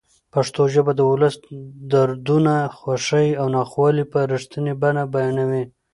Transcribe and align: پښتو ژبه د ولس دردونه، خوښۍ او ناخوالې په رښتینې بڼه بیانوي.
پښتو 0.33 0.61
ژبه 0.73 0.91
د 0.95 1.01
ولس 1.11 1.35
دردونه، 1.91 2.55
خوښۍ 2.77 3.29
او 3.39 3.47
ناخوالې 3.55 4.03
په 4.13 4.19
رښتینې 4.33 4.73
بڼه 4.81 5.03
بیانوي. 5.13 5.63